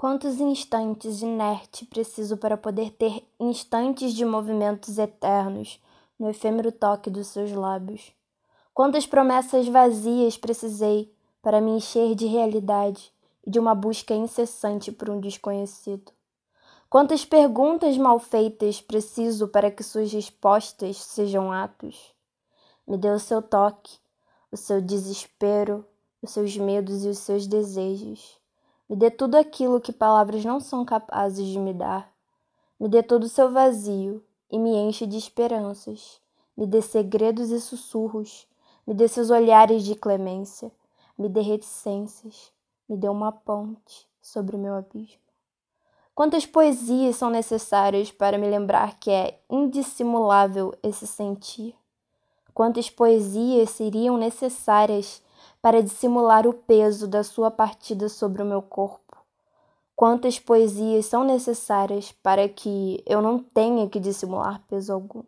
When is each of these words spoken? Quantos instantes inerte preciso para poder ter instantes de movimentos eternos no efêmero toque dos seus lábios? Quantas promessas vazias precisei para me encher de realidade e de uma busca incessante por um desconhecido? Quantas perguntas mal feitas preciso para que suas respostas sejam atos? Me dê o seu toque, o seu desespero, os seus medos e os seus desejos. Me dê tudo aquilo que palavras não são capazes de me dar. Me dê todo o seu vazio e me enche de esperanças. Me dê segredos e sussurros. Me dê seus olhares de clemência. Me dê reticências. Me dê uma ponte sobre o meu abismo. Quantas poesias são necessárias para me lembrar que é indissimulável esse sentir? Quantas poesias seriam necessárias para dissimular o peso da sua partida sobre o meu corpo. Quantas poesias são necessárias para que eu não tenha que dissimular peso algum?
Quantos 0.00 0.38
instantes 0.38 1.22
inerte 1.22 1.84
preciso 1.84 2.36
para 2.36 2.56
poder 2.56 2.92
ter 2.92 3.26
instantes 3.40 4.14
de 4.14 4.24
movimentos 4.24 4.96
eternos 4.96 5.82
no 6.16 6.30
efêmero 6.30 6.70
toque 6.70 7.10
dos 7.10 7.26
seus 7.26 7.50
lábios? 7.50 8.12
Quantas 8.72 9.08
promessas 9.08 9.66
vazias 9.66 10.38
precisei 10.38 11.12
para 11.42 11.60
me 11.60 11.72
encher 11.72 12.14
de 12.14 12.26
realidade 12.26 13.12
e 13.44 13.50
de 13.50 13.58
uma 13.58 13.74
busca 13.74 14.14
incessante 14.14 14.92
por 14.92 15.10
um 15.10 15.18
desconhecido? 15.18 16.12
Quantas 16.88 17.24
perguntas 17.24 17.98
mal 17.98 18.20
feitas 18.20 18.80
preciso 18.80 19.48
para 19.48 19.68
que 19.68 19.82
suas 19.82 20.12
respostas 20.12 20.96
sejam 20.98 21.50
atos? 21.50 22.14
Me 22.86 22.96
dê 22.96 23.10
o 23.10 23.18
seu 23.18 23.42
toque, 23.42 23.98
o 24.52 24.56
seu 24.56 24.80
desespero, 24.80 25.84
os 26.22 26.30
seus 26.30 26.56
medos 26.56 27.04
e 27.04 27.08
os 27.08 27.18
seus 27.18 27.48
desejos. 27.48 28.38
Me 28.88 28.96
dê 28.96 29.10
tudo 29.10 29.34
aquilo 29.34 29.80
que 29.80 29.92
palavras 29.92 30.44
não 30.44 30.60
são 30.60 30.84
capazes 30.84 31.46
de 31.46 31.58
me 31.58 31.74
dar. 31.74 32.10
Me 32.80 32.88
dê 32.88 33.02
todo 33.02 33.24
o 33.24 33.28
seu 33.28 33.50
vazio 33.50 34.24
e 34.50 34.58
me 34.58 34.70
enche 34.70 35.06
de 35.06 35.18
esperanças. 35.18 36.20
Me 36.56 36.66
dê 36.66 36.80
segredos 36.80 37.50
e 37.50 37.60
sussurros. 37.60 38.46
Me 38.86 38.94
dê 38.94 39.06
seus 39.06 39.30
olhares 39.30 39.84
de 39.84 39.94
clemência. 39.94 40.72
Me 41.18 41.28
dê 41.28 41.40
reticências. 41.40 42.50
Me 42.88 42.96
dê 42.96 43.08
uma 43.08 43.30
ponte 43.30 44.08
sobre 44.22 44.56
o 44.56 44.58
meu 44.58 44.74
abismo. 44.74 45.20
Quantas 46.14 46.46
poesias 46.46 47.16
são 47.16 47.30
necessárias 47.30 48.10
para 48.10 48.38
me 48.38 48.48
lembrar 48.48 48.98
que 48.98 49.10
é 49.10 49.38
indissimulável 49.48 50.74
esse 50.82 51.06
sentir? 51.06 51.76
Quantas 52.52 52.90
poesias 52.90 53.70
seriam 53.70 54.16
necessárias 54.16 55.22
para 55.68 55.82
dissimular 55.82 56.46
o 56.46 56.54
peso 56.54 57.06
da 57.06 57.22
sua 57.22 57.50
partida 57.50 58.08
sobre 58.08 58.42
o 58.42 58.46
meu 58.46 58.62
corpo. 58.62 59.18
Quantas 59.94 60.38
poesias 60.38 61.04
são 61.04 61.24
necessárias 61.24 62.10
para 62.10 62.48
que 62.48 63.04
eu 63.04 63.20
não 63.20 63.38
tenha 63.38 63.86
que 63.86 64.00
dissimular 64.00 64.64
peso 64.66 64.94
algum? 64.94 65.22